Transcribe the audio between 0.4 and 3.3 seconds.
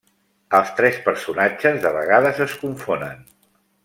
Els tres personatges de vegades es confonen.